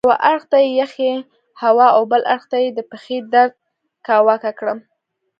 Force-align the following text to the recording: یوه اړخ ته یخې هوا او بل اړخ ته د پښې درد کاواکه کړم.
یوه 0.07 0.15
اړخ 0.29 0.43
ته 0.51 0.57
یخې 0.81 1.11
هوا 1.63 1.87
او 1.95 2.01
بل 2.11 2.21
اړخ 2.33 2.43
ته 2.51 2.57
د 2.77 2.79
پښې 2.91 3.17
درد 3.33 3.53
کاواکه 4.07 4.51
کړم. 4.59 4.79